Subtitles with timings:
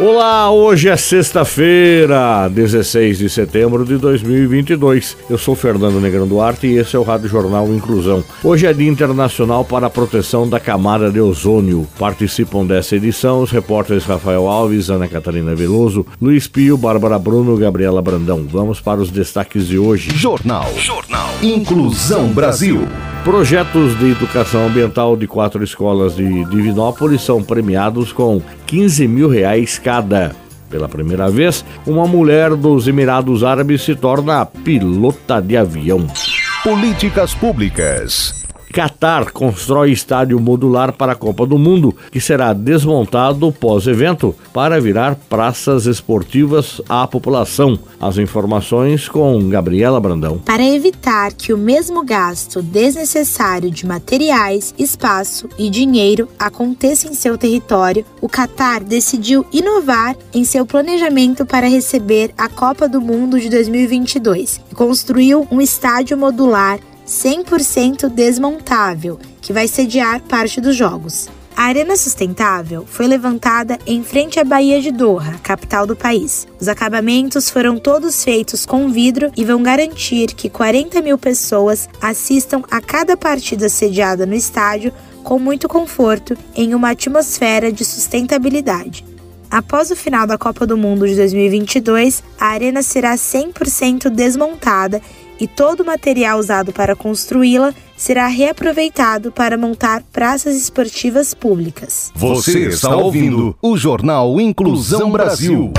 [0.00, 5.14] Olá, hoje é sexta-feira, 16 de setembro de 2022.
[5.28, 8.24] Eu sou Fernando Negrão Duarte e esse é o Rádio Jornal Inclusão.
[8.42, 11.86] Hoje é Dia Internacional para a Proteção da Camada de Ozônio.
[11.98, 18.00] Participam dessa edição os repórteres Rafael Alves, Ana Catarina Veloso, Luiz Pio, Bárbara Bruno, Gabriela
[18.00, 18.46] Brandão.
[18.50, 20.16] Vamos para os destaques de hoje.
[20.16, 20.72] Jornal.
[20.78, 21.28] Jornal.
[21.42, 22.88] Inclusão Brasil.
[23.24, 29.78] Projetos de educação ambiental de quatro escolas de Divinópolis são premiados com 15 mil reais
[29.78, 30.34] cada.
[30.70, 36.06] Pela primeira vez, uma mulher dos Emirados Árabes se torna pilota de avião.
[36.64, 38.39] Políticas públicas.
[38.72, 45.16] Qatar constrói estádio modular para a Copa do Mundo, que será desmontado pós-evento para virar
[45.28, 47.76] praças esportivas à população.
[48.00, 50.38] As informações com Gabriela Brandão.
[50.38, 57.36] Para evitar que o mesmo gasto desnecessário de materiais, espaço e dinheiro aconteça em seu
[57.36, 63.50] território, o Qatar decidiu inovar em seu planejamento para receber a Copa do Mundo de
[63.50, 66.78] 2022 e construiu um estádio modular
[67.10, 71.28] 100% desmontável, que vai sediar parte dos jogos.
[71.56, 76.46] A Arena Sustentável foi levantada em frente à Baía de Doha, capital do país.
[76.60, 82.62] Os acabamentos foram todos feitos com vidro e vão garantir que 40 mil pessoas assistam
[82.70, 84.92] a cada partida sediada no estádio
[85.24, 89.04] com muito conforto em uma atmosfera de sustentabilidade.
[89.50, 95.02] Após o final da Copa do Mundo de 2022, a arena será 100% desmontada
[95.40, 102.10] e todo o material usado para construí-la será reaproveitado para montar praças esportivas públicas.
[102.16, 105.70] Você está ouvindo o Jornal Inclusão Brasil.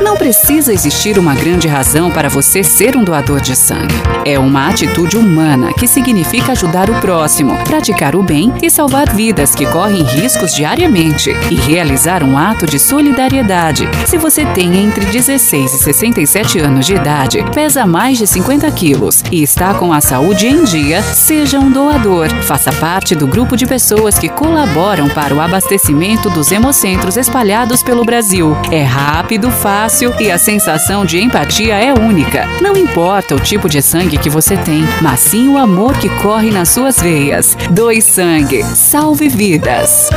[0.00, 3.94] Não precisa existir uma grande razão para você ser um doador de sangue.
[4.24, 9.54] É uma atitude humana que significa ajudar o próximo, praticar o bem e salvar vidas
[9.54, 13.88] que correm riscos diariamente e realizar um ato de solidariedade.
[14.06, 19.22] Se você tem entre 16 e 67 anos de idade, pesa mais de 50 quilos
[19.30, 22.28] e está com a saúde em dia, seja um doador.
[22.42, 28.04] Faça parte do grupo de pessoas que colaboram para o abastecimento dos hemocentros espalhados pelo
[28.04, 28.56] Brasil.
[28.70, 32.46] É rápido, fácil e a sensação de empatia é única.
[32.60, 36.50] Não importa o tipo de sangue que você tem, mas sim o amor que corre
[36.50, 37.56] nas suas veias.
[37.70, 38.62] Doe sangue.
[38.62, 40.10] Salve vidas.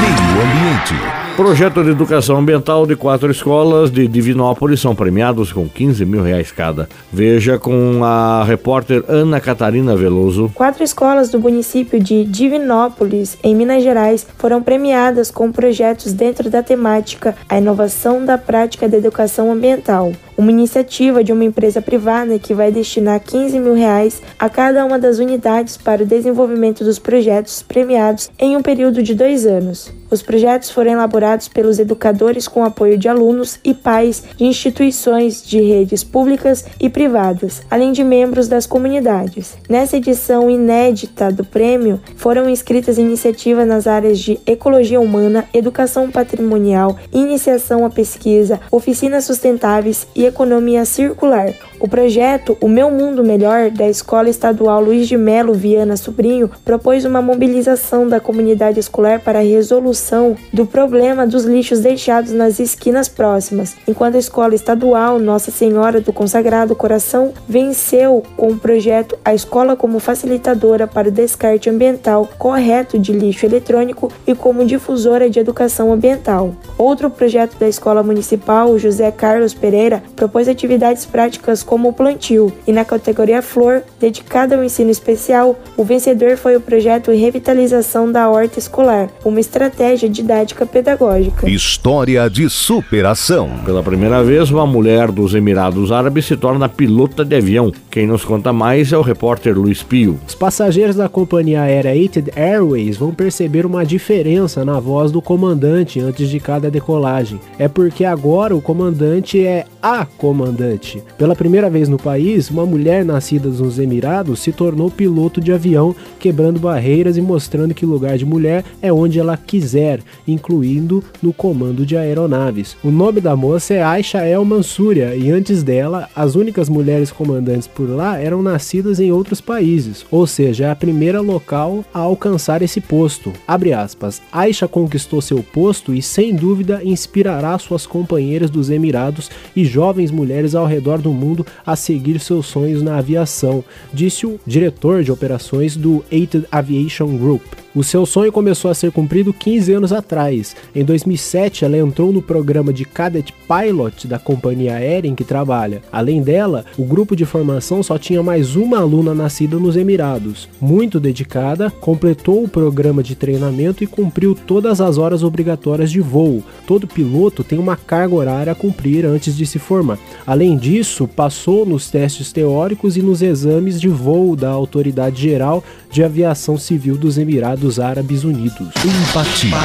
[0.00, 1.13] Meio Ambiente.
[1.36, 6.52] Projeto de educação ambiental de quatro escolas de Divinópolis são premiados com 15 mil reais
[6.52, 6.88] cada.
[7.12, 10.52] Veja com a repórter Ana Catarina Veloso.
[10.54, 16.62] Quatro escolas do município de Divinópolis, em Minas Gerais, foram premiadas com projetos dentro da
[16.62, 22.54] temática A Inovação da Prática da Educação Ambiental uma iniciativa de uma empresa privada que
[22.54, 27.62] vai destinar 15 mil reais a cada uma das unidades para o desenvolvimento dos projetos
[27.62, 29.92] premiados em um período de dois anos.
[30.10, 35.60] Os projetos foram elaborados pelos educadores com apoio de alunos e pais de instituições de
[35.60, 39.56] redes públicas e privadas, além de membros das comunidades.
[39.68, 46.96] Nessa edição inédita do prêmio, foram inscritas iniciativas nas áreas de ecologia humana, educação patrimonial,
[47.12, 51.52] iniciação à pesquisa, oficinas sustentáveis e economia circular.
[51.80, 57.04] O projeto O Meu Mundo Melhor, da Escola Estadual Luiz de Melo Viana Sobrinho, propôs
[57.04, 63.08] uma mobilização da comunidade escolar para a resolução do problema dos lixos deixados nas esquinas
[63.08, 69.34] próximas, enquanto a Escola Estadual Nossa Senhora do Consagrado Coração venceu com o projeto A
[69.34, 75.40] Escola como facilitadora para o descarte ambiental correto de lixo eletrônico e como difusora de
[75.40, 76.54] educação ambiental.
[76.78, 82.72] Outro projeto da Escola Municipal José Carlos Pereira propôs atividades práticas como o plantio, e
[82.72, 88.58] na categoria Flor, dedicada ao ensino especial, o vencedor foi o projeto Revitalização da Horta
[88.58, 91.48] Escolar, uma estratégia didática pedagógica.
[91.48, 93.50] História de superação.
[93.64, 97.72] Pela primeira vez, uma mulher dos Emirados Árabes se torna pilota de avião.
[97.90, 100.18] Quem nos conta mais é o repórter Luiz Pio.
[100.26, 106.00] Os passageiros da companhia aérea Etihad Airways vão perceber uma diferença na voz do comandante
[106.00, 107.40] antes de cada decolagem.
[107.58, 111.02] É porque agora o comandante é a comandante.
[111.16, 115.94] Pela primeira vez no país, uma mulher nascida nos Emirados se tornou piloto de avião,
[116.18, 121.86] quebrando barreiras e mostrando que lugar de mulher é onde ela quiser, incluindo no comando
[121.86, 122.76] de aeronaves.
[122.82, 127.66] O nome da moça é Aisha El Mansuria e antes dela, as únicas mulheres comandantes
[127.66, 132.62] por lá eram nascidas em outros países, ou seja, é a primeira local a alcançar
[132.62, 133.32] esse posto.
[133.46, 134.20] Abre aspas.
[134.32, 140.54] Aisha conquistou seu posto e sem dúvida inspirará suas companheiras dos Emirados e jovens mulheres
[140.54, 145.76] ao redor do mundo a seguir seus sonhos na aviação, disse o diretor de operações
[145.76, 147.63] do Ated Aviation Group.
[147.74, 150.54] O seu sonho começou a ser cumprido 15 anos atrás.
[150.72, 155.82] Em 2007, ela entrou no programa de Cadet Pilot da companhia aérea em que trabalha.
[155.90, 160.48] Além dela, o grupo de formação só tinha mais uma aluna nascida nos Emirados.
[160.60, 166.44] Muito dedicada, completou o programa de treinamento e cumpriu todas as horas obrigatórias de voo.
[166.68, 169.98] Todo piloto tem uma carga horária a cumprir antes de se formar.
[170.24, 176.04] Além disso, passou nos testes teóricos e nos exames de voo da Autoridade Geral de
[176.04, 178.68] Aviação Civil dos Emirados Árabes Unidos.
[178.84, 179.56] Empatia.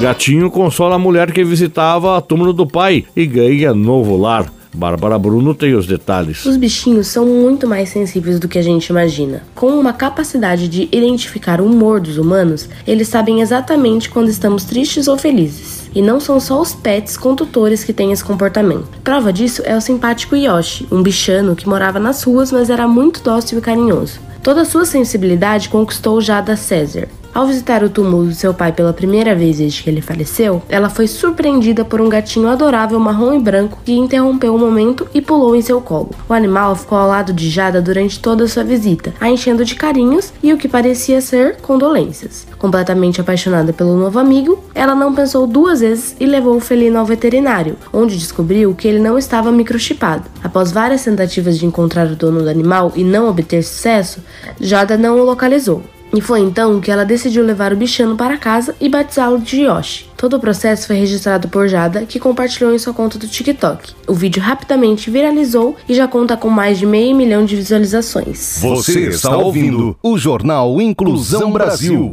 [0.00, 4.50] Gatinho consola a mulher que visitava a túmulo do pai e ganha novo lar.
[4.72, 6.44] Bárbara Bruno tem os detalhes.
[6.46, 9.42] Os bichinhos são muito mais sensíveis do que a gente imagina.
[9.54, 15.08] Com uma capacidade de identificar o humor dos humanos, eles sabem exatamente quando estamos tristes
[15.08, 15.90] ou felizes.
[15.92, 18.88] E não são só os pets condutores que têm esse comportamento.
[19.02, 23.22] Prova disso é o simpático Yoshi, um bichano que morava nas ruas, mas era muito
[23.22, 24.29] dócil e carinhoso.
[24.42, 29.34] Toda sua sensibilidade conquistou Jada César, ao visitar o túmulo do seu pai pela primeira
[29.34, 33.78] vez desde que ele faleceu, ela foi surpreendida por um gatinho adorável marrom e branco
[33.84, 36.10] que interrompeu o momento e pulou em seu colo.
[36.28, 40.32] O animal ficou ao lado de Jada durante toda sua visita, a enchendo de carinhos
[40.42, 42.46] e o que parecia ser condolências.
[42.58, 47.06] Completamente apaixonada pelo novo amigo, ela não pensou duas vezes e levou o felino ao
[47.06, 50.24] veterinário, onde descobriu que ele não estava microchipado.
[50.42, 54.20] Após várias tentativas de encontrar o dono do animal e não obter sucesso,
[54.60, 55.82] Jada não o localizou.
[56.12, 60.06] E foi então que ela decidiu levar o bichano para casa e batizá-lo de Yoshi.
[60.16, 63.94] Todo o processo foi registrado por Jada, que compartilhou em sua conta do TikTok.
[64.06, 68.58] O vídeo rapidamente viralizou e já conta com mais de meio milhão de visualizações.
[68.60, 72.12] Você está ouvindo o Jornal Inclusão Brasil.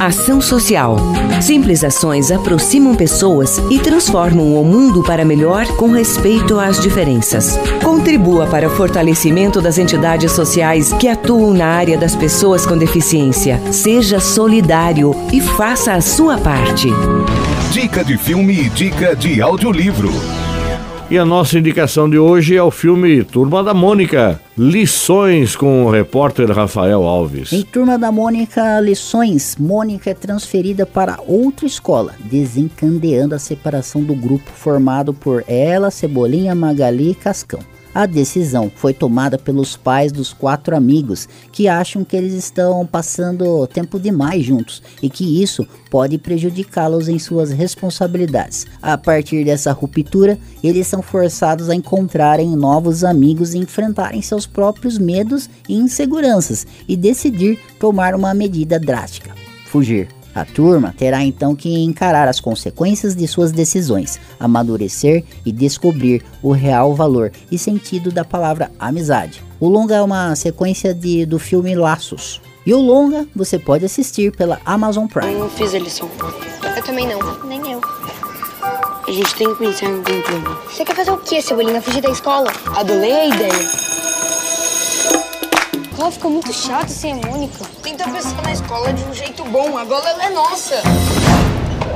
[0.00, 0.96] Ação Social.
[1.40, 7.58] Simples ações aproximam pessoas e transformam o mundo para melhor com respeito às diferenças.
[7.82, 13.60] Contribua para o fortalecimento das entidades sociais que atuam na área das pessoas com deficiência.
[13.72, 16.88] Seja solidário e faça a sua parte.
[17.70, 20.12] Dica de filme e dica de audiolivro.
[21.14, 24.40] E a nossa indicação de hoje é o filme Turma da Mônica.
[24.58, 27.52] Lições com o repórter Rafael Alves.
[27.52, 29.54] Em Turma da Mônica, lições.
[29.56, 36.52] Mônica é transferida para outra escola, desencadeando a separação do grupo formado por ela, Cebolinha,
[36.52, 37.60] Magali e Cascão.
[37.94, 43.66] A decisão foi tomada pelos pais dos quatro amigos que acham que eles estão passando
[43.68, 48.66] tempo demais juntos e que isso pode prejudicá-los em suas responsabilidades.
[48.82, 54.98] A partir dessa ruptura, eles são forçados a encontrarem novos amigos e enfrentarem seus próprios
[54.98, 59.34] medos e inseguranças e decidir tomar uma medida drástica:
[59.66, 60.08] fugir.
[60.34, 66.50] A turma terá então que encarar as consequências de suas decisões, amadurecer e descobrir o
[66.50, 69.42] real valor e sentido da palavra amizade.
[69.60, 72.40] O longa é uma sequência de, do filme Laços.
[72.66, 75.32] E o longa você pode assistir pela Amazon Prime.
[75.32, 76.08] Eu não fiz a lição.
[76.76, 77.18] Eu também não.
[77.44, 77.80] Nem eu.
[79.06, 80.58] A gente tem que pensar em algum plano.
[80.70, 81.82] Você quer fazer o que, Cebolinha?
[81.82, 82.50] Fugir da escola?
[82.74, 84.03] Adorei a ideia.
[85.96, 87.64] Ela fica muito chata sem a Mônica.
[87.82, 89.78] Tenta pensar na escola de um jeito bom.
[89.78, 90.82] Agora ela é nossa.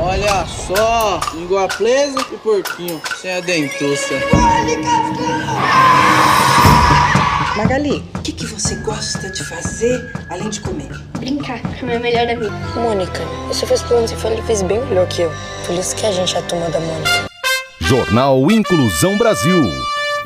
[0.01, 4.15] Olha só, língua presa e porquinho, sem a dentuça.
[7.57, 10.89] Magali, o que, que você gosta de fazer além de comer?
[11.19, 12.53] Brincar com a minha melhor amiga.
[12.77, 15.33] Mônica, você fez planos e falou fez bem melhor que eu.
[15.67, 17.29] Por isso que a gente é a turma da Mônica.
[17.81, 19.98] Jornal Inclusão Brasil.